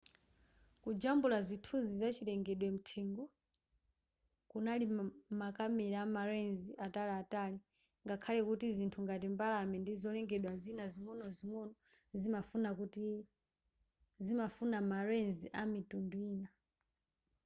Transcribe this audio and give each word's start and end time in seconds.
kujambula 0.83 1.37
zithunzi 1.47 1.91
za 2.01 2.09
chilengedwe 2.15 2.67
mthengo 2.77 3.23
kunali 4.49 4.85
makamera 5.41 5.97
ama 6.05 6.21
lens 6.31 6.61
ataliatali 6.85 7.57
ngakhale 8.05 8.39
kuti 8.47 8.67
zinthu 8.77 8.99
ngati 9.05 9.27
mbalame 9.33 9.75
ndi 9.79 9.93
zolengedwa 10.01 10.53
zina 10.63 10.85
zing'onozingono 10.93 11.73
zimafuna 14.27 14.77
ma 14.89 14.99
lens 15.09 15.37
amitundu 15.61 16.19
ina 16.33 16.49